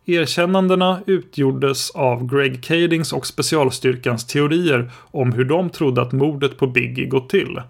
Erkännandena 0.05 1.01
utgjordes 1.05 1.91
av 1.91 2.27
Greg 2.27 2.63
Cadings 2.63 3.13
och 3.13 3.27
specialstyrkans 3.27 4.27
teorier 4.27 4.91
om 5.11 5.31
hur 5.31 5.45
de 5.45 5.69
trodde 5.69 6.01
att 6.01 6.11
mordet 6.11 6.57
på 6.57 6.67
Biggie 6.67 7.05
gått 7.05 7.29
till. 7.29 7.61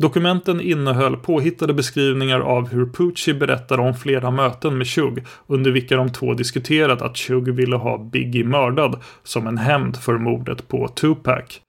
Dokumenten 0.00 0.60
innehöll 0.60 1.16
påhittade 1.16 1.74
beskrivningar 1.74 2.40
av 2.40 2.68
hur 2.68 2.86
Pucci 2.86 3.34
berättade 3.34 3.82
om 3.82 3.94
flera 3.94 4.30
möten 4.30 4.78
med 4.78 4.86
Chug, 4.86 5.24
under 5.46 5.70
vilka 5.70 5.96
de 5.96 6.12
två 6.12 6.34
diskuterat 6.34 7.02
att 7.02 7.16
Chug 7.16 7.48
ville 7.48 7.76
ha 7.76 7.98
Biggie 7.98 8.44
mördad 8.44 9.00
som 9.22 9.46
en 9.46 9.58
hämnd 9.58 9.96
för 9.96 10.18
mordet 10.18 10.68
på 10.68 10.88
Tupac. 10.88 11.60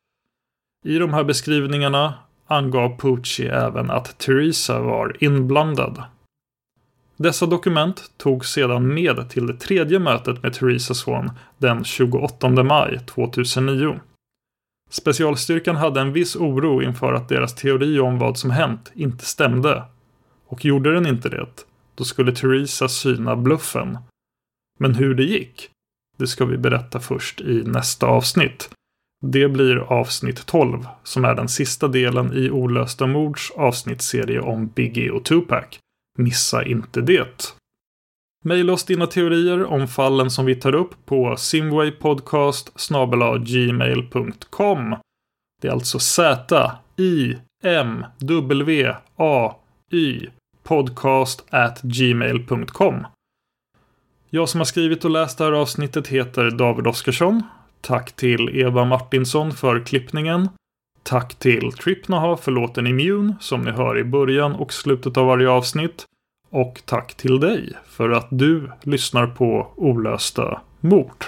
I 0.85 0.97
de 0.97 1.13
här 1.13 1.23
beskrivningarna 1.23 2.13
angav 2.47 2.99
Pucci 2.99 3.47
även 3.47 3.91
att 3.91 4.19
Theresa 4.19 4.79
var 4.79 5.15
inblandad. 5.19 6.03
Dessa 7.17 7.45
dokument 7.45 8.11
togs 8.17 8.51
sedan 8.51 8.93
med 8.93 9.29
till 9.29 9.47
det 9.47 9.53
tredje 9.53 9.99
mötet 9.99 10.43
med 10.43 10.53
Theresa 10.53 10.93
Swan 10.93 11.31
den 11.57 11.83
28 11.83 12.49
maj 12.49 12.99
2009. 13.05 13.99
Specialstyrkan 14.91 15.75
hade 15.75 16.01
en 16.01 16.13
viss 16.13 16.35
oro 16.35 16.81
inför 16.81 17.13
att 17.13 17.29
deras 17.29 17.55
teori 17.55 17.99
om 17.99 18.19
vad 18.19 18.37
som 18.37 18.51
hänt 18.51 18.91
inte 18.95 19.25
stämde. 19.25 19.83
Och 20.47 20.65
gjorde 20.65 20.93
den 20.93 21.07
inte 21.07 21.29
det, 21.29 21.47
då 21.95 22.03
skulle 22.03 22.35
Theresa 22.35 22.87
syna 22.87 23.35
bluffen. 23.35 23.97
Men 24.79 24.95
hur 24.95 25.15
det 25.15 25.23
gick, 25.23 25.69
det 26.17 26.27
ska 26.27 26.45
vi 26.45 26.57
berätta 26.57 26.99
först 26.99 27.41
i 27.41 27.63
nästa 27.63 28.07
avsnitt. 28.07 28.69
Det 29.25 29.47
blir 29.47 29.77
avsnitt 29.77 30.45
12, 30.45 30.87
som 31.03 31.25
är 31.25 31.35
den 31.35 31.49
sista 31.49 31.87
delen 31.87 32.33
i 32.33 32.49
Olösta 32.49 33.07
mords 33.07 33.51
avsnittsserie 33.51 34.39
om 34.39 34.67
Biggie 34.67 35.11
och 35.11 35.25
Tupac. 35.25 35.65
Missa 36.17 36.65
inte 36.65 37.01
det! 37.01 37.55
Maila 38.45 38.73
oss 38.73 38.83
dina 38.83 39.07
teorier 39.07 39.65
om 39.65 39.87
fallen 39.87 40.31
som 40.31 40.45
vi 40.45 40.55
tar 40.55 40.75
upp 40.75 41.05
på 41.05 41.37
simwaypodcast 41.37 42.89
gmail.com. 43.39 44.95
Det 45.61 45.67
är 45.67 45.71
alltså 45.71 45.99
Z 45.99 46.71
I 46.97 47.35
M 47.63 48.05
W 48.19 48.95
A 49.15 49.55
Y 49.91 50.27
podcast 50.63 51.45
at 51.49 51.81
gmail.com. 51.81 53.07
Jag 54.29 54.49
som 54.49 54.59
har 54.59 54.65
skrivit 54.65 55.05
och 55.05 55.11
läst 55.11 55.37
det 55.37 55.43
här 55.43 55.51
avsnittet 55.51 56.07
heter 56.07 56.51
David 56.51 56.87
Oskarsson. 56.87 57.43
Tack 57.81 58.11
till 58.11 58.49
Eva 58.53 58.85
Martinsson 58.85 59.51
för 59.51 59.85
klippningen. 59.85 60.49
Tack 61.03 61.35
till 61.35 61.71
Tripnaha 61.71 62.37
för 62.37 62.51
låten 62.51 62.87
Immune 62.87 63.35
som 63.39 63.61
ni 63.61 63.71
hör 63.71 63.99
i 63.99 64.03
början 64.03 64.55
och 64.55 64.73
slutet 64.73 65.17
av 65.17 65.25
varje 65.25 65.49
avsnitt. 65.49 66.05
Och 66.51 66.81
tack 66.85 67.13
till 67.13 67.39
dig 67.39 67.73
för 67.85 68.09
att 68.09 68.27
du 68.29 68.71
lyssnar 68.83 69.27
på 69.27 69.67
Olösta 69.75 70.61
mord. 70.79 71.25